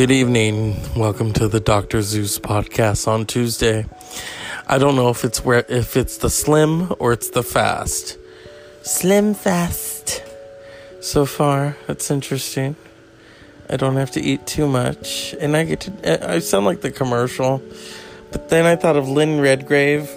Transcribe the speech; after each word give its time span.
Good 0.00 0.12
evening. 0.12 0.76
Welcome 0.96 1.34
to 1.34 1.46
the 1.46 1.60
Dr. 1.60 2.00
Zeus 2.00 2.38
podcast 2.38 3.06
on 3.06 3.26
Tuesday. 3.26 3.84
I 4.66 4.78
don't 4.78 4.96
know 4.96 5.10
if 5.10 5.24
it's 5.24 5.44
where 5.44 5.66
if 5.68 5.94
it's 5.94 6.16
the 6.16 6.30
slim 6.30 6.90
or 6.98 7.12
it's 7.12 7.28
the 7.28 7.42
fast. 7.42 8.16
Slim 8.80 9.34
fast. 9.34 10.24
So 11.02 11.26
far, 11.26 11.76
that's 11.86 12.10
interesting. 12.10 12.76
I 13.68 13.76
don't 13.76 13.96
have 13.96 14.10
to 14.12 14.22
eat 14.22 14.46
too 14.46 14.66
much, 14.66 15.34
and 15.38 15.54
I 15.54 15.64
get 15.64 15.80
to. 15.80 16.34
I 16.34 16.38
sound 16.38 16.64
like 16.64 16.80
the 16.80 16.90
commercial, 16.90 17.60
but 18.32 18.48
then 18.48 18.64
I 18.64 18.76
thought 18.76 18.96
of 18.96 19.06
Lynn 19.06 19.38
Redgrave, 19.38 20.08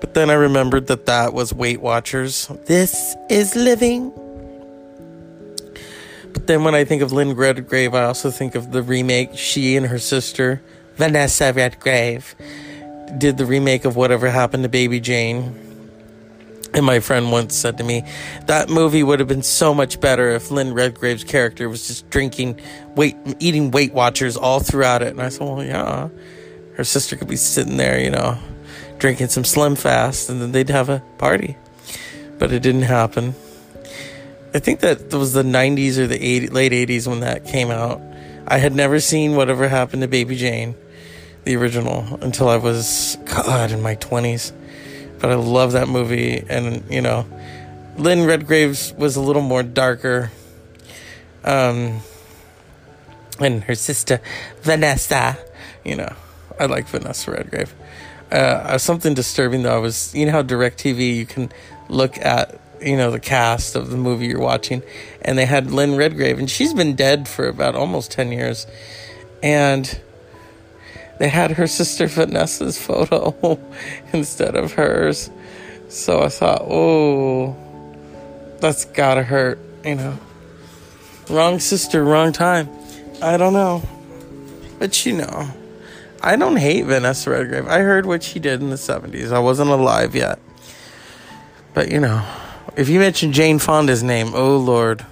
but 0.00 0.14
then 0.14 0.30
I 0.30 0.36
remembered 0.40 0.86
that 0.86 1.04
that 1.04 1.34
was 1.34 1.52
Weight 1.52 1.82
Watchers. 1.82 2.50
This 2.64 3.14
is 3.28 3.54
living. 3.54 4.10
But 6.32 6.46
then 6.46 6.64
when 6.64 6.74
I 6.74 6.84
think 6.84 7.02
of 7.02 7.12
Lynn 7.12 7.34
Redgrave, 7.34 7.94
I 7.94 8.04
also 8.04 8.30
think 8.30 8.54
of 8.54 8.72
the 8.72 8.82
remake. 8.82 9.36
She 9.36 9.76
and 9.76 9.86
her 9.86 9.98
sister, 9.98 10.62
Vanessa 10.96 11.52
Redgrave, 11.52 12.34
did 13.16 13.38
the 13.38 13.46
remake 13.46 13.84
of 13.84 13.96
Whatever 13.96 14.30
Happened 14.30 14.62
to 14.64 14.68
Baby 14.68 15.00
Jane. 15.00 15.64
And 16.74 16.84
my 16.84 17.00
friend 17.00 17.32
once 17.32 17.56
said 17.56 17.78
to 17.78 17.84
me, 17.84 18.04
that 18.46 18.68
movie 18.68 19.02
would 19.02 19.20
have 19.20 19.28
been 19.28 19.42
so 19.42 19.72
much 19.72 20.00
better 20.00 20.30
if 20.30 20.50
Lynn 20.50 20.74
Redgrave's 20.74 21.24
character 21.24 21.66
was 21.68 21.86
just 21.88 22.10
drinking, 22.10 22.60
weight, 22.94 23.16
eating 23.40 23.70
Weight 23.70 23.94
Watchers 23.94 24.36
all 24.36 24.60
throughout 24.60 25.00
it. 25.00 25.08
And 25.08 25.22
I 25.22 25.30
said, 25.30 25.46
well, 25.46 25.64
yeah. 25.64 26.08
Her 26.74 26.84
sister 26.84 27.16
could 27.16 27.26
be 27.26 27.36
sitting 27.36 27.78
there, 27.78 27.98
you 27.98 28.10
know, 28.10 28.38
drinking 28.98 29.28
some 29.28 29.44
Slim 29.44 29.76
Fast, 29.76 30.28
and 30.28 30.40
then 30.42 30.52
they'd 30.52 30.68
have 30.68 30.88
a 30.90 31.02
party. 31.16 31.56
But 32.38 32.52
it 32.52 32.62
didn't 32.62 32.82
happen. 32.82 33.34
I 34.54 34.60
think 34.60 34.80
that 34.80 35.12
was 35.12 35.34
the 35.34 35.42
90s 35.42 35.98
or 35.98 36.06
the 36.06 36.22
80, 36.22 36.48
late 36.48 36.72
80s 36.72 37.06
when 37.06 37.20
that 37.20 37.44
came 37.44 37.70
out. 37.70 38.00
I 38.46 38.56
had 38.58 38.74
never 38.74 38.98
seen 38.98 39.36
Whatever 39.36 39.68
Happened 39.68 40.00
to 40.00 40.08
Baby 40.08 40.36
Jane, 40.36 40.74
the 41.44 41.56
original, 41.56 42.18
until 42.22 42.48
I 42.48 42.56
was, 42.56 43.18
God, 43.26 43.72
in 43.72 43.82
my 43.82 43.96
20s. 43.96 44.52
But 45.18 45.30
I 45.30 45.34
love 45.34 45.72
that 45.72 45.88
movie. 45.88 46.42
And, 46.48 46.82
you 46.90 47.02
know, 47.02 47.26
Lynn 47.98 48.20
Redgrave's 48.20 48.94
was 48.94 49.16
a 49.16 49.20
little 49.20 49.42
more 49.42 49.62
darker. 49.62 50.30
Um, 51.44 52.00
and 53.38 53.62
her 53.64 53.74
sister, 53.74 54.20
Vanessa, 54.62 55.36
you 55.84 55.96
know, 55.96 56.14
I 56.58 56.66
like 56.66 56.86
Vanessa 56.86 57.32
Redgrave. 57.32 57.74
Uh, 58.32 58.78
something 58.78 59.12
disturbing 59.12 59.62
though, 59.62 59.74
I 59.74 59.78
was, 59.78 60.14
you 60.14 60.24
know 60.26 60.32
how 60.32 60.42
DirecTV, 60.42 61.16
you 61.16 61.26
can 61.26 61.52
look 61.88 62.16
at 62.18 62.58
you 62.80 62.96
know 62.96 63.10
the 63.10 63.20
cast 63.20 63.76
of 63.76 63.90
the 63.90 63.96
movie 63.96 64.26
you're 64.26 64.40
watching 64.40 64.82
and 65.22 65.38
they 65.38 65.46
had 65.46 65.70
lynn 65.70 65.96
redgrave 65.96 66.38
and 66.38 66.50
she's 66.50 66.74
been 66.74 66.94
dead 66.94 67.28
for 67.28 67.48
about 67.48 67.74
almost 67.74 68.10
10 68.10 68.32
years. 68.32 68.66
And 69.42 70.00
they 71.18 71.28
had 71.28 71.52
her 71.52 71.66
sister 71.78 72.06
vanessa's 72.06 72.78
photo 72.78 73.60
instead 74.12 74.54
of 74.54 74.72
hers. 74.72 75.30
So 75.88 76.22
i 76.22 76.28
thought 76.28 76.62
oh 76.62 77.56
that's 78.60 78.84
gotta 78.84 79.22
hurt 79.22 79.58
you 79.84 79.94
know. 79.94 80.18
Wrong 81.30 81.60
sister 81.60 82.04
wrong 82.04 82.32
time. 82.32 82.68
I 83.22 83.36
don't 83.36 83.52
know. 83.52 83.82
But 84.78 85.04
you 85.04 85.16
know 85.16 85.48
i 86.20 86.34
don't 86.36 86.56
hate 86.56 86.84
vanessa 86.84 87.30
redgrave. 87.30 87.66
I 87.68 87.80
heard 87.80 88.06
what 88.06 88.22
she 88.22 88.38
did 88.38 88.60
in 88.60 88.70
the 88.70 88.76
70s 88.76 89.32
i 89.32 89.38
wasn't 89.38 89.70
alive 89.70 90.14
yet. 90.14 90.38
But 91.74 91.90
you 91.90 92.00
know 92.00 92.24
if 92.78 92.88
you 92.88 93.00
mention 93.00 93.32
Jane 93.32 93.58
Fonda's 93.58 94.02
name, 94.02 94.30
oh 94.34 94.56
Lord. 94.56 95.04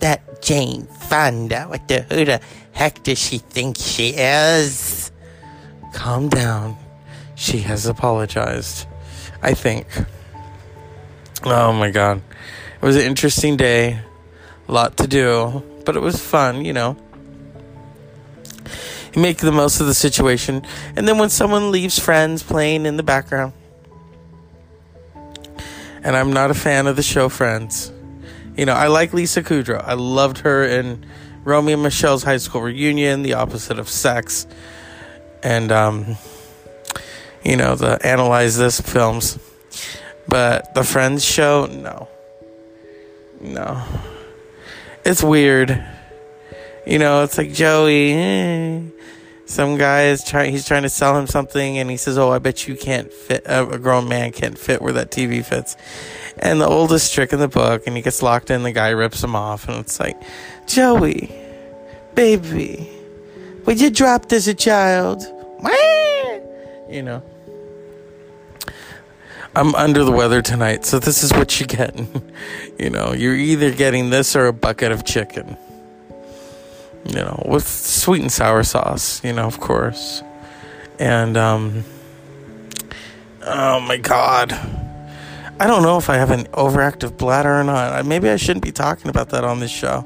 That 0.00 0.42
Jane 0.42 0.86
Fonda, 0.86 1.64
what 1.64 1.86
the 1.86 2.02
who 2.02 2.24
the 2.24 2.40
heck 2.72 3.02
does 3.04 3.18
she 3.18 3.38
think 3.38 3.76
she 3.78 4.14
is? 4.16 5.12
Calm 5.92 6.28
down. 6.28 6.76
She 7.36 7.58
has 7.58 7.86
apologized. 7.86 8.88
I 9.42 9.52
think. 9.54 9.86
Oh 11.44 11.72
my 11.74 11.90
god. 11.90 12.22
It 12.80 12.84
was 12.84 12.96
an 12.96 13.02
interesting 13.02 13.56
day. 13.56 14.00
A 14.66 14.72
lot 14.72 14.96
to 14.96 15.06
do. 15.06 15.62
But 15.84 15.96
it 15.96 16.00
was 16.00 16.18
fun, 16.18 16.64
you 16.64 16.72
know. 16.72 16.96
You 19.14 19.22
make 19.22 19.38
the 19.38 19.52
most 19.52 19.80
of 19.80 19.86
the 19.86 19.94
situation. 19.94 20.66
And 20.96 21.06
then 21.06 21.18
when 21.18 21.28
someone 21.28 21.70
leaves 21.70 21.98
friends 21.98 22.42
playing 22.42 22.86
in 22.86 22.96
the 22.96 23.02
background, 23.02 23.52
and 26.04 26.14
I'm 26.14 26.32
not 26.32 26.50
a 26.50 26.54
fan 26.54 26.86
of 26.86 26.96
the 26.96 27.02
show 27.02 27.28
Friends. 27.28 27.90
You 28.56 28.66
know, 28.66 28.74
I 28.74 28.86
like 28.86 29.12
Lisa 29.12 29.42
Kudrow. 29.42 29.82
I 29.82 29.94
loved 29.94 30.38
her 30.38 30.62
in 30.62 31.04
Romy 31.42 31.72
and 31.72 31.82
Michele's 31.82 32.22
high 32.22 32.36
school 32.36 32.60
reunion, 32.60 33.22
The 33.22 33.32
Opposite 33.32 33.78
of 33.78 33.88
Sex, 33.88 34.46
and 35.42 35.72
um, 35.72 36.16
you 37.42 37.56
know 37.56 37.74
the 37.74 37.98
Analyze 38.06 38.56
This 38.56 38.80
films. 38.80 39.38
But 40.28 40.74
the 40.74 40.84
Friends 40.84 41.24
show, 41.24 41.66
no, 41.66 42.08
no, 43.40 43.82
it's 45.04 45.22
weird. 45.22 45.84
You 46.86 46.98
know, 46.98 47.22
it's 47.22 47.38
like 47.38 47.52
Joey. 47.52 48.12
Eh 48.12 48.80
some 49.54 49.78
guy 49.78 50.06
is 50.06 50.24
trying 50.24 50.50
he's 50.50 50.66
trying 50.66 50.82
to 50.82 50.88
sell 50.88 51.16
him 51.16 51.28
something 51.28 51.78
and 51.78 51.88
he 51.88 51.96
says 51.96 52.18
oh 52.18 52.32
i 52.32 52.40
bet 52.40 52.66
you 52.66 52.74
can't 52.74 53.12
fit 53.12 53.40
a 53.46 53.78
grown 53.78 54.08
man 54.08 54.32
can't 54.32 54.58
fit 54.58 54.82
where 54.82 54.92
that 54.92 55.12
tv 55.12 55.44
fits. 55.44 55.76
And 56.38 56.60
the 56.60 56.66
oldest 56.66 57.14
trick 57.14 57.32
in 57.32 57.38
the 57.38 57.46
book 57.46 57.84
and 57.86 57.94
he 57.94 58.02
gets 58.02 58.20
locked 58.20 58.50
in 58.50 58.64
the 58.64 58.72
guy 58.72 58.88
rips 58.88 59.22
him 59.22 59.36
off 59.36 59.68
and 59.68 59.78
it's 59.78 60.00
like 60.00 60.20
joey 60.66 61.30
baby 62.16 62.90
were 63.64 63.74
you 63.74 63.90
dropped 63.90 64.32
as 64.32 64.48
a 64.48 64.54
child? 64.54 65.22
You 66.90 67.02
know? 67.02 67.22
I'm 69.56 69.74
under 69.76 70.02
the 70.02 70.12
weather 70.12 70.42
tonight 70.42 70.84
so 70.84 70.98
this 70.98 71.22
is 71.22 71.32
what 71.32 71.60
you 71.60 71.66
get. 71.66 71.94
You 72.76 72.90
know 72.90 73.12
you're 73.12 73.36
either 73.36 73.70
getting 73.70 74.10
this 74.10 74.34
or 74.34 74.46
a 74.46 74.52
bucket 74.52 74.90
of 74.90 75.04
chicken 75.04 75.56
you 77.04 77.14
know, 77.14 77.42
with 77.46 77.66
sweet 77.66 78.22
and 78.22 78.32
sour 78.32 78.62
sauce, 78.62 79.22
you 79.24 79.32
know, 79.32 79.46
of 79.46 79.60
course. 79.60 80.22
And, 80.98 81.36
um, 81.36 81.84
oh 83.42 83.80
my 83.80 83.96
God. 83.96 84.52
I 85.60 85.66
don't 85.66 85.82
know 85.82 85.98
if 85.98 86.10
I 86.10 86.16
have 86.16 86.30
an 86.30 86.44
overactive 86.46 87.16
bladder 87.16 87.60
or 87.60 87.64
not. 87.64 88.04
Maybe 88.06 88.28
I 88.28 88.36
shouldn't 88.36 88.64
be 88.64 88.72
talking 88.72 89.08
about 89.08 89.30
that 89.30 89.44
on 89.44 89.60
this 89.60 89.70
show. 89.70 90.04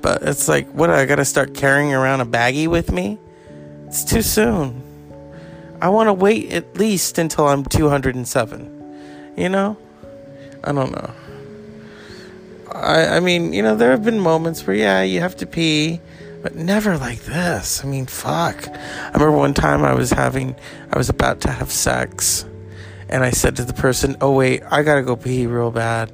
But 0.00 0.22
it's 0.22 0.48
like, 0.48 0.68
what, 0.72 0.90
I 0.90 1.06
gotta 1.06 1.24
start 1.24 1.54
carrying 1.54 1.94
around 1.94 2.20
a 2.20 2.26
baggie 2.26 2.66
with 2.66 2.90
me? 2.90 3.18
It's 3.86 4.04
too 4.04 4.22
soon. 4.22 4.82
I 5.80 5.88
wanna 5.88 6.12
wait 6.12 6.52
at 6.52 6.76
least 6.76 7.18
until 7.18 7.46
I'm 7.46 7.64
207. 7.64 9.32
You 9.36 9.48
know? 9.48 9.76
I 10.64 10.72
don't 10.72 10.92
know. 10.92 11.10
I, 12.74 13.16
I 13.16 13.20
mean, 13.20 13.52
you 13.52 13.62
know, 13.62 13.76
there 13.76 13.90
have 13.90 14.04
been 14.04 14.18
moments 14.18 14.66
where, 14.66 14.74
yeah, 14.74 15.02
you 15.02 15.20
have 15.20 15.36
to 15.36 15.46
pee 15.46 16.00
but 16.42 16.56
never 16.56 16.98
like 16.98 17.22
this. 17.22 17.84
I 17.84 17.86
mean, 17.86 18.06
fuck. 18.06 18.68
I 18.68 19.10
remember 19.14 19.36
one 19.36 19.54
time 19.54 19.84
I 19.84 19.94
was 19.94 20.10
having, 20.10 20.56
I 20.92 20.98
was 20.98 21.08
about 21.08 21.40
to 21.42 21.50
have 21.50 21.70
sex, 21.70 22.44
and 23.08 23.22
I 23.22 23.30
said 23.30 23.56
to 23.56 23.64
the 23.64 23.72
person, 23.72 24.16
"Oh 24.20 24.32
wait, 24.32 24.62
I 24.70 24.82
gotta 24.82 25.02
go 25.02 25.14
pee 25.16 25.46
real 25.46 25.70
bad," 25.70 26.12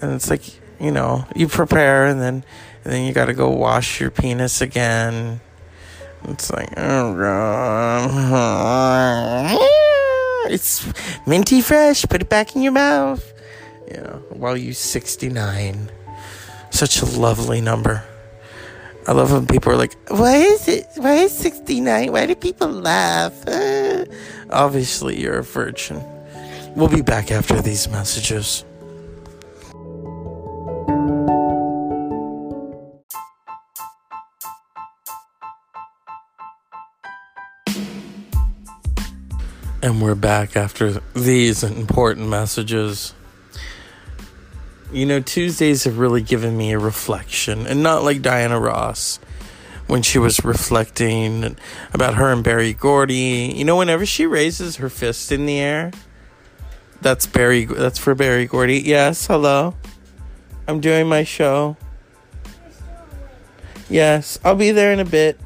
and 0.00 0.12
it's 0.12 0.30
like, 0.30 0.42
you 0.78 0.92
know, 0.92 1.26
you 1.34 1.48
prepare, 1.48 2.06
and 2.06 2.20
then, 2.20 2.44
and 2.84 2.92
then 2.92 3.04
you 3.04 3.12
gotta 3.12 3.34
go 3.34 3.50
wash 3.50 4.00
your 4.00 4.10
penis 4.10 4.60
again. 4.60 5.40
It's 6.24 6.50
like, 6.52 6.72
oh 6.76 7.14
god, 7.16 8.10
it's 10.50 10.86
minty 11.26 11.60
fresh. 11.62 12.04
Put 12.08 12.22
it 12.22 12.28
back 12.28 12.54
in 12.54 12.62
your 12.62 12.72
mouth. 12.72 13.32
You 13.90 14.02
know, 14.02 14.22
while 14.30 14.56
you 14.56 14.72
sixty 14.72 15.28
nine, 15.28 15.90
such 16.70 17.02
a 17.02 17.06
lovely 17.06 17.60
number. 17.60 18.04
I 19.08 19.12
love 19.12 19.32
when 19.32 19.46
people 19.46 19.72
are 19.72 19.76
like, 19.76 19.96
why 20.10 20.36
is 20.36 20.68
it, 20.68 20.86
why 20.96 21.14
is 21.14 21.32
69? 21.32 22.12
Why 22.12 22.26
do 22.26 22.34
people 22.34 22.68
laugh? 22.68 23.32
Obviously, 24.50 25.18
you're 25.18 25.38
a 25.38 25.42
virgin. 25.42 26.04
We'll 26.76 26.90
be 26.90 27.00
back 27.00 27.32
after 27.32 27.62
these 27.62 27.88
messages. 27.88 28.66
And 39.80 40.02
we're 40.02 40.16
back 40.16 40.54
after 40.54 41.00
these 41.14 41.64
important 41.64 42.28
messages 42.28 43.14
you 44.92 45.06
know, 45.06 45.20
Tuesdays 45.20 45.84
have 45.84 45.98
really 45.98 46.22
given 46.22 46.56
me 46.56 46.72
a 46.72 46.78
reflection, 46.78 47.66
and 47.66 47.82
not 47.82 48.04
like 48.04 48.22
Diana 48.22 48.58
Ross 48.58 49.18
when 49.86 50.02
she 50.02 50.18
was 50.18 50.44
reflecting 50.44 51.56
about 51.92 52.14
her 52.14 52.32
and 52.32 52.44
Berry 52.44 52.72
Gordy. 52.72 53.52
You 53.54 53.64
know, 53.64 53.76
whenever 53.76 54.06
she 54.06 54.26
raises 54.26 54.76
her 54.76 54.88
fist 54.88 55.32
in 55.32 55.46
the 55.46 55.58
air, 55.58 55.92
that's 57.00 57.26
Berry. 57.26 57.64
That's 57.64 57.98
for 57.98 58.14
Berry 58.14 58.46
Gordy. 58.46 58.80
Yes, 58.80 59.26
hello. 59.26 59.74
I'm 60.66 60.80
doing 60.80 61.08
my 61.08 61.24
show. 61.24 61.76
Yes, 63.88 64.38
I'll 64.44 64.54
be 64.54 64.70
there 64.70 64.92
in 64.92 65.00
a 65.00 65.04
bit. 65.04 65.40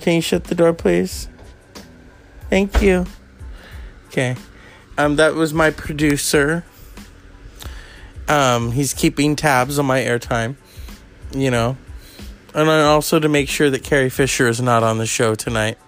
Can 0.00 0.14
you 0.14 0.20
shut 0.20 0.44
the 0.44 0.54
door, 0.54 0.72
please? 0.72 1.28
Thank 2.50 2.82
you. 2.82 3.06
Okay. 4.08 4.36
Um, 4.98 5.16
that 5.16 5.34
was 5.34 5.52
my 5.52 5.70
producer. 5.70 6.64
Um, 8.28 8.72
he's 8.72 8.92
keeping 8.92 9.36
tabs 9.36 9.78
on 9.78 9.86
my 9.86 10.00
airtime, 10.00 10.56
you 11.32 11.50
know, 11.50 11.76
and 12.54 12.68
also 12.68 13.20
to 13.20 13.28
make 13.28 13.48
sure 13.48 13.70
that 13.70 13.84
Carrie 13.84 14.10
Fisher 14.10 14.48
is 14.48 14.60
not 14.60 14.82
on 14.82 14.98
the 14.98 15.06
show 15.06 15.34
tonight. 15.34 15.78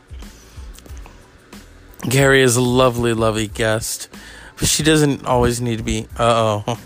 Carrie 2.11 2.43
is 2.43 2.57
a 2.57 2.61
lovely, 2.61 3.13
lovely 3.13 3.49
guest, 3.49 4.09
but 4.57 4.69
she 4.69 4.83
doesn't 4.83 5.27
always 5.27 5.61
need 5.61 5.79
to 5.79 5.85
be. 5.85 6.07
Uh 6.19 6.63
oh. 6.67 6.79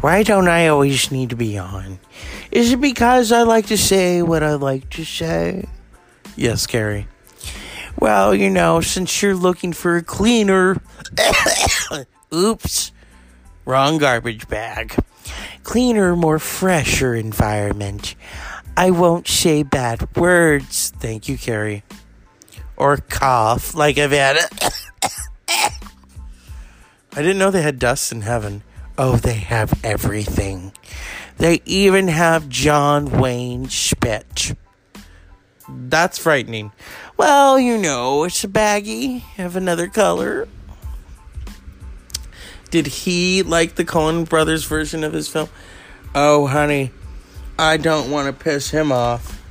Why 0.00 0.22
don't 0.22 0.46
I 0.46 0.68
always 0.68 1.10
need 1.10 1.30
to 1.30 1.36
be 1.36 1.58
on? 1.58 1.98
Is 2.52 2.72
it 2.72 2.80
because 2.80 3.32
I 3.32 3.42
like 3.42 3.66
to 3.66 3.78
say 3.78 4.22
what 4.22 4.42
I 4.42 4.54
like 4.54 4.88
to 4.90 5.04
say? 5.04 5.66
Yes, 6.36 6.66
Carrie. 6.66 7.08
Well, 7.98 8.34
you 8.34 8.50
know, 8.50 8.80
since 8.80 9.22
you're 9.22 9.34
looking 9.34 9.72
for 9.72 9.96
a 9.96 10.02
cleaner. 10.02 10.80
Oops. 12.34 12.92
Wrong 13.66 13.98
garbage 13.98 14.46
bag. 14.48 14.94
Cleaner, 15.64 16.14
more 16.14 16.38
fresher 16.38 17.16
environment. 17.16 18.14
I 18.76 18.92
won't 18.92 19.26
say 19.26 19.64
bad 19.64 20.16
words. 20.16 20.92
Thank 21.00 21.28
you, 21.28 21.36
Carrie. 21.36 21.82
Or 22.76 22.96
cough 22.98 23.74
like 23.74 23.98
I've 23.98 24.12
had. 24.12 24.38
I 25.48 25.70
didn't 27.16 27.38
know 27.38 27.50
they 27.50 27.62
had 27.62 27.80
dust 27.80 28.12
in 28.12 28.20
heaven. 28.20 28.62
Oh, 28.96 29.16
they 29.16 29.34
have 29.34 29.80
everything. 29.82 30.72
They 31.38 31.60
even 31.64 32.06
have 32.06 32.48
John 32.48 33.18
Wayne 33.18 33.68
spit. 33.68 34.54
That's 35.68 36.18
frightening. 36.18 36.70
Well, 37.16 37.58
you 37.58 37.78
know, 37.78 38.22
it's 38.22 38.44
a 38.44 38.48
baggie 38.48 39.22
of 39.38 39.56
another 39.56 39.88
color. 39.88 40.46
Did 42.76 42.88
he 42.88 43.42
like 43.42 43.76
the 43.76 43.86
Coen 43.86 44.28
brothers 44.28 44.64
version 44.66 45.02
of 45.02 45.14
his 45.14 45.28
film? 45.28 45.48
Oh, 46.14 46.46
honey, 46.46 46.90
I 47.58 47.78
don't 47.78 48.10
want 48.10 48.26
to 48.26 48.44
piss 48.44 48.68
him 48.68 48.92
off. 48.92 49.42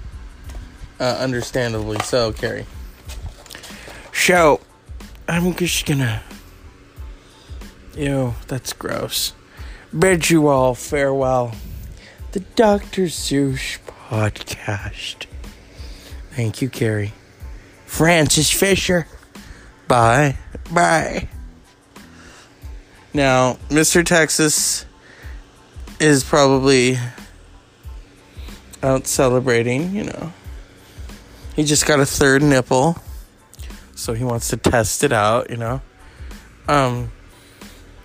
Uh, 1.00 1.18
understandably 1.20 1.98
so, 2.04 2.32
Carrie. 2.34 2.68
So, 4.14 4.62
I'm 5.28 5.56
just 5.56 5.88
gonna. 5.88 6.22
Ew, 7.98 8.36
that's 8.48 8.74
gross. 8.74 9.34
Bid 9.98 10.30
you 10.30 10.48
all 10.48 10.76
farewell. 10.76 11.56
The 12.34 12.42
Dr. 12.42 13.08
Zeus 13.08 13.80
podcast. 14.08 15.26
Thank 16.30 16.62
you, 16.62 16.70
Carrie. 16.70 17.14
Frances 17.88 18.52
Fisher. 18.52 19.08
Bye. 19.88 20.38
Bye. 20.72 21.28
Now, 23.16 23.54
Mr. 23.70 24.06
Texas 24.06 24.86
is 26.02 26.26
probably 26.26 26.98
out 28.84 29.08
celebrating, 29.08 29.96
you 29.96 30.04
know. 30.04 30.34
He 31.56 31.64
just 31.64 31.86
got 31.86 32.02
a 32.02 32.06
third 32.06 32.44
nipple, 32.44 32.98
so 33.96 34.16
he 34.16 34.26
wants 34.26 34.50
to 34.50 34.58
test 34.58 35.02
it 35.02 35.14
out, 35.14 35.50
you 35.50 35.56
know. 35.56 35.80
Um, 36.68 37.14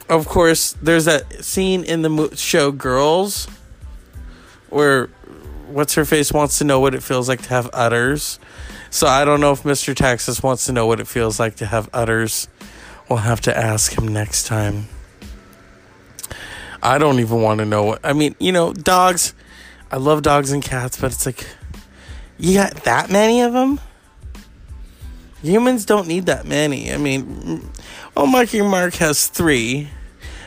of 0.09 0.29
course, 0.29 0.77
there's 0.81 1.07
that 1.07 1.45
scene 1.45 1.83
in 1.83 2.03
the 2.03 2.37
show 2.37 2.71
Girls 2.71 3.49
where 4.69 5.09
what's 5.67 5.95
her 5.95 6.05
face 6.05 6.33
wants 6.33 6.59
to 6.59 6.65
know 6.65 6.79
what 6.79 6.95
it 6.95 7.03
feels 7.03 7.29
like 7.29 7.43
to 7.43 7.49
have 7.49 7.69
udders. 7.73 8.39
So 8.91 9.09
I 9.09 9.25
don't 9.25 9.41
know 9.41 9.51
if 9.51 9.65
Mr. 9.65 9.93
Texas 9.93 10.41
wants 10.41 10.67
to 10.67 10.73
know 10.73 10.87
what 10.87 11.01
it 11.01 11.09
feels 11.09 11.41
like 11.41 11.57
to 11.57 11.67
have 11.67 11.91
udders. 11.93 12.47
We'll 13.09 13.19
have 13.19 13.41
to 13.41 13.59
ask 13.59 13.99
him 13.99 14.07
next 14.07 14.47
time. 14.47 14.87
I 16.83 16.99
don't 16.99 17.21
even 17.21 17.43
want 17.43 17.59
to 17.59 17.67
know. 17.67 17.99
I 18.03 18.13
mean, 18.13 18.35
you 18.39 18.53
know, 18.53 18.73
dogs. 18.73 19.35
I 19.91 19.97
love 19.97 20.23
dogs 20.23 20.53
and 20.53 20.63
cats, 20.63 21.01
but 21.01 21.13
it's 21.13 21.27
like, 21.27 21.47
you 22.39 22.55
got 22.55 22.85
that 22.85 23.11
many 23.11 23.43
of 23.43 23.53
them? 23.53 23.81
Humans 25.43 25.85
don't 25.85 26.07
need 26.07 26.27
that 26.27 26.47
many. 26.47 26.93
I 26.93 26.97
mean, 26.97 27.25
mm, 27.25 27.81
oh, 28.17 28.27
Marky 28.27 28.63
Mark 28.63 28.95
has 28.95 29.27
three. 29.27 29.89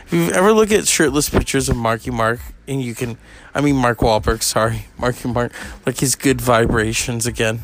If 0.06 0.14
you 0.14 0.32
ever 0.32 0.54
look 0.54 0.72
at 0.72 0.88
shirtless 0.88 1.30
pictures 1.30 1.70
of 1.70 1.76
Marky 1.76 2.12
Mark, 2.12 2.40
and 2.68 2.82
you 2.82 2.96
can, 2.96 3.18
I 3.54 3.62
mean, 3.62 3.76
Mark 3.76 4.00
Wahlberg, 4.00 4.44
sorry, 4.44 4.86
Marky 4.98 5.28
Mark, 5.28 5.52
like 5.86 6.00
his 6.00 6.16
good 6.16 6.40
vibrations 6.40 7.26
again. 7.26 7.62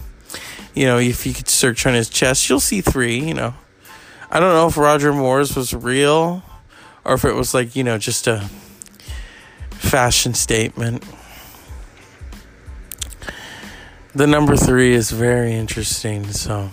You 0.74 0.86
know, 0.86 0.98
if 0.98 1.26
you 1.26 1.34
could 1.34 1.50
search 1.50 1.86
on 1.86 1.94
his 1.94 2.10
chest, 2.10 2.50
you'll 2.50 2.60
see 2.60 2.82
three, 2.82 3.20
you 3.20 3.34
know. 3.34 3.54
I 4.32 4.40
don't 4.40 4.54
know 4.54 4.68
if 4.68 4.78
Roger 4.78 5.12
Moore's 5.12 5.56
was 5.56 5.74
real 5.74 6.44
or 7.06 7.14
if 7.14 7.26
it 7.26 7.34
was 7.34 7.54
like, 7.54 7.76
you 7.76 7.84
know, 7.84 7.98
just 7.98 8.28
a 8.28 8.50
fashion 9.72 10.34
statement. 10.34 11.04
The 14.14 14.28
number 14.28 14.56
three 14.56 14.94
is 14.94 15.12
very 15.12 15.54
interesting, 15.54 16.32
so 16.32 16.72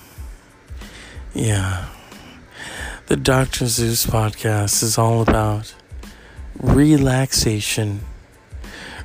yeah. 1.35 1.87
The 3.07 3.17
Dr. 3.17 3.67
Zeus 3.67 4.07
podcast 4.07 4.83
is 4.83 4.99
all 4.99 5.23
about 5.23 5.75
relaxation, 6.59 8.01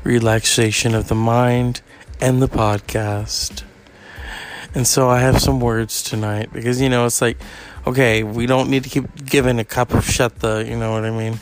relaxation 0.04 0.96
of 0.96 1.08
the 1.08 1.16
mind 1.16 1.82
and 2.20 2.42
the 2.42 2.48
podcast. 2.48 3.64
And 4.74 4.88
so 4.88 5.10
I 5.10 5.20
have 5.20 5.40
some 5.40 5.60
words 5.60 6.02
tonight 6.02 6.52
because, 6.54 6.82
you 6.82 6.90
know, 6.90 7.06
it's 7.06 7.22
like, 7.22 7.38
okay, 7.86 8.24
we 8.24 8.46
don't 8.46 8.70
need 8.70 8.84
to 8.84 8.90
keep 8.90 9.26
giving 9.26 9.60
a 9.60 9.64
cup 9.64 9.94
of 9.94 10.06
shut 10.06 10.40
the, 10.40 10.66
you 10.68 10.78
know 10.78 10.92
what 10.92 11.06
I 11.06 11.12
mean? 11.12 11.40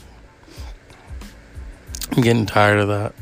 I'm 2.12 2.24
getting 2.24 2.46
tired 2.46 2.80
of 2.80 2.88
that. 2.88 3.14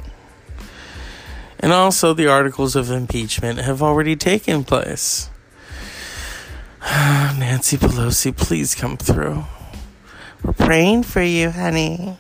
And 1.60 1.74
also, 1.74 2.14
the 2.14 2.28
articles 2.28 2.76
of 2.76 2.92
impeachment 2.92 3.60
have 3.60 3.82
already 3.82 4.16
taken 4.16 4.64
place. 4.64 5.30
Nancy 6.82 7.78
Pelosi, 7.78 8.36
please 8.36 8.76
come 8.76 8.96
through. 8.96 9.44
We're 10.44 10.54
praying 10.54 11.04
for 11.04 11.22
you, 11.22 11.50
honey. 11.50 12.18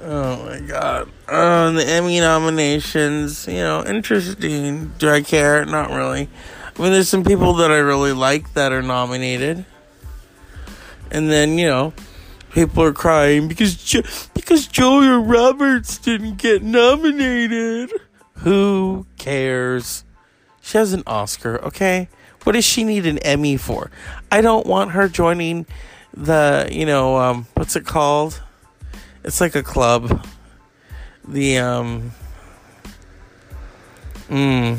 Oh 0.00 0.44
my 0.46 0.60
god. 0.60 1.10
Uh, 1.28 1.70
the 1.72 1.84
Emmy 1.86 2.20
nominations, 2.20 3.46
you 3.46 3.54
know, 3.54 3.84
interesting. 3.84 4.92
Do 4.98 5.10
I 5.10 5.20
care? 5.20 5.64
Not 5.64 5.90
really. 5.90 6.28
I 6.78 6.82
mean, 6.82 6.92
there's 6.92 7.08
some 7.08 7.24
people 7.24 7.54
that 7.54 7.70
I 7.70 7.78
really 7.78 8.12
like 8.12 8.54
that 8.54 8.72
are 8.72 8.82
nominated. 8.82 9.64
And 11.10 11.30
then, 11.30 11.58
you 11.58 11.66
know, 11.66 11.92
people 12.50 12.82
are 12.82 12.92
crying 12.92 13.48
because 13.48 13.76
jo- 13.76 14.02
because 14.34 14.66
Julia 14.66 15.18
Roberts 15.18 15.98
didn't 15.98 16.36
get 16.36 16.62
nominated. 16.62 17.92
Who 18.38 19.06
cares? 19.18 20.04
She 20.60 20.78
has 20.78 20.92
an 20.92 21.02
Oscar, 21.06 21.58
okay? 21.64 22.08
What 22.42 22.52
does 22.52 22.64
she 22.64 22.84
need 22.84 23.06
an 23.06 23.18
Emmy 23.18 23.56
for? 23.56 23.90
I 24.30 24.40
don't 24.40 24.66
want 24.66 24.92
her 24.92 25.08
joining 25.08 25.66
the, 26.12 26.68
you 26.70 26.86
know, 26.86 27.16
um, 27.16 27.46
what's 27.54 27.76
it 27.76 27.84
called? 27.84 28.42
It's 29.24 29.40
like 29.40 29.54
a 29.54 29.62
club. 29.62 30.26
The 31.26 31.58
um 31.58 32.12
mm, 34.28 34.78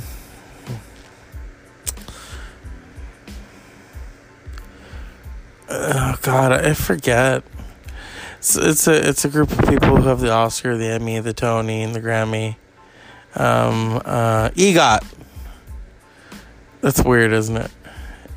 Oh 5.69 6.17
God, 6.21 6.53
I 6.53 6.73
forget. 6.73 7.43
It's 8.37 8.55
it's 8.55 8.87
a 8.87 9.09
it's 9.09 9.25
a 9.25 9.29
group 9.29 9.51
of 9.51 9.67
people 9.67 9.97
who 9.97 10.07
have 10.07 10.21
the 10.21 10.31
Oscar, 10.31 10.77
the 10.77 10.85
Emmy, 10.85 11.19
the 11.19 11.33
Tony, 11.33 11.83
and 11.83 11.93
the 11.93 11.99
Grammy. 11.99 12.55
Um, 13.35 14.01
uh, 14.05 14.49
EGOT. 14.55 15.05
That's 16.81 17.03
weird, 17.03 17.33
isn't 17.33 17.57
it? 17.57 17.71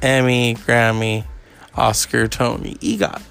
Emmy, 0.02 0.54
Grammy, 0.54 1.24
Oscar, 1.76 2.26
Tony, 2.26 2.74
EGOT. 2.80 3.22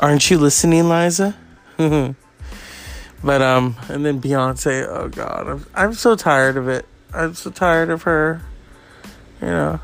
Aren't 0.00 0.28
you 0.30 0.38
listening, 0.38 0.88
Liza? 0.88 1.36
but 1.76 3.42
um, 3.42 3.76
and 3.88 4.04
then 4.04 4.20
Beyonce. 4.20 4.86
Oh 4.88 5.08
God, 5.08 5.46
I'm 5.46 5.66
I'm 5.74 5.94
so 5.94 6.16
tired 6.16 6.56
of 6.56 6.68
it. 6.68 6.86
I'm 7.12 7.34
so 7.34 7.50
tired 7.50 7.90
of 7.90 8.02
her. 8.02 8.42
You 9.40 9.48
know, 9.48 9.80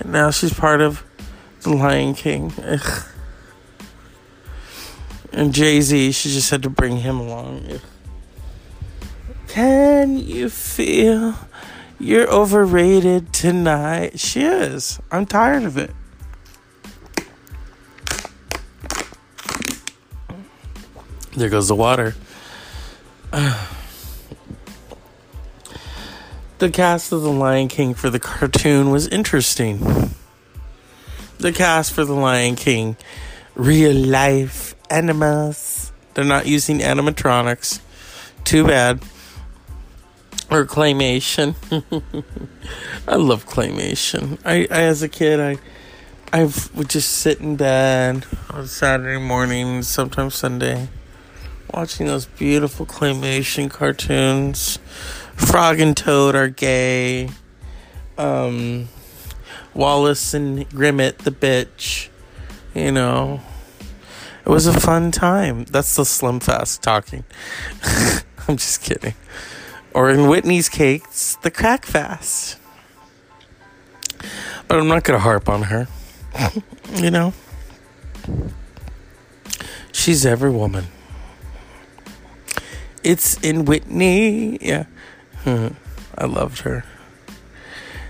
and 0.00 0.12
now 0.12 0.30
she's 0.30 0.52
part 0.52 0.82
of 0.82 1.02
the 1.68 1.76
Lion 1.76 2.14
King. 2.14 2.52
Ugh. 2.64 3.04
And 5.32 5.54
Jay 5.54 5.80
Z, 5.80 6.12
she 6.12 6.30
just 6.30 6.50
had 6.50 6.62
to 6.62 6.70
bring 6.70 6.98
him 6.98 7.20
along. 7.20 7.66
Ugh. 7.70 7.80
Can 9.46 10.18
you 10.18 10.48
feel 10.50 11.34
you're 11.98 12.28
overrated 12.28 13.32
tonight? 13.32 14.18
She 14.20 14.42
is. 14.42 15.00
I'm 15.10 15.26
tired 15.26 15.64
of 15.64 15.76
it. 15.76 15.90
There 21.36 21.48
goes 21.48 21.68
the 21.68 21.74
water. 21.74 22.14
the 26.58 26.70
cast 26.70 27.12
of 27.12 27.22
The 27.22 27.30
Lion 27.30 27.68
King 27.68 27.94
for 27.94 28.10
the 28.10 28.18
cartoon 28.18 28.90
was 28.90 29.06
interesting. 29.08 30.14
The 31.38 31.52
cast 31.52 31.92
for 31.92 32.04
The 32.04 32.14
Lion 32.14 32.56
King, 32.56 32.96
real 33.54 33.94
life 33.94 34.74
animals. 34.90 35.92
They're 36.14 36.24
not 36.24 36.46
using 36.46 36.80
animatronics. 36.80 37.80
Too 38.42 38.66
bad. 38.66 39.00
Or 40.50 40.64
claymation. 40.64 41.54
I 43.06 43.14
love 43.14 43.46
claymation. 43.46 44.40
I, 44.44 44.66
I 44.70 44.82
as 44.82 45.02
a 45.02 45.08
kid 45.08 45.38
I 45.38 45.58
I 46.32 46.52
would 46.74 46.90
just 46.90 47.10
sit 47.10 47.40
in 47.40 47.56
bed 47.56 48.26
on 48.50 48.66
Saturday 48.66 49.18
mornings, 49.18 49.86
sometimes 49.86 50.34
Sunday, 50.34 50.88
watching 51.72 52.06
those 52.06 52.26
beautiful 52.26 52.84
claymation 52.84 53.70
cartoons. 53.70 54.78
Frog 55.36 55.78
and 55.78 55.96
Toad 55.96 56.34
are 56.34 56.48
gay. 56.48 57.30
Um, 58.18 58.88
Wallace 59.78 60.34
and 60.34 60.68
Gromit 60.70 61.18
the 61.18 61.30
bitch. 61.30 62.08
You 62.74 62.90
know, 62.90 63.40
it 64.44 64.48
was 64.48 64.66
a 64.66 64.78
fun 64.78 65.12
time. 65.12 65.66
That's 65.66 65.94
the 65.94 66.04
Slim 66.04 66.40
Fast 66.40 66.82
talking. 66.82 67.22
I'm 68.48 68.56
just 68.56 68.82
kidding. 68.82 69.14
Or 69.94 70.10
in 70.10 70.28
Whitney's 70.28 70.68
Cakes, 70.68 71.36
the 71.42 71.52
Crack 71.52 71.86
Fast. 71.86 72.58
But 74.66 74.80
I'm 74.80 74.88
not 74.88 75.04
going 75.04 75.16
to 75.16 75.22
harp 75.22 75.48
on 75.48 75.62
her. 75.62 75.86
you 76.96 77.12
know, 77.12 77.32
she's 79.92 80.26
every 80.26 80.50
woman. 80.50 80.86
It's 83.04 83.38
in 83.44 83.64
Whitney. 83.64 84.58
Yeah. 84.60 84.86
I 85.46 86.26
loved 86.26 86.62
her. 86.62 86.84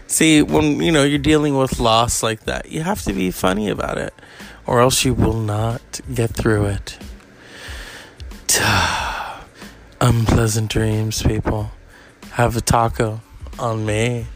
See, 0.08 0.40
when 0.40 0.80
you 0.80 0.90
know 0.90 1.04
you're 1.04 1.18
dealing 1.18 1.54
with 1.58 1.78
loss 1.78 2.22
like 2.22 2.44
that, 2.44 2.72
you 2.72 2.80
have 2.80 3.02
to 3.02 3.12
be 3.12 3.30
funny 3.30 3.68
about 3.68 3.98
it, 3.98 4.14
or 4.66 4.80
else 4.80 5.04
you 5.04 5.12
will 5.12 5.38
not 5.38 6.00
get 6.12 6.30
through 6.30 6.64
it. 6.64 6.98
Unpleasant 10.00 10.70
dreams, 10.70 11.22
people. 11.22 11.72
Have 12.32 12.56
a 12.56 12.62
taco 12.62 13.20
on 13.58 13.84
me. 13.84 14.26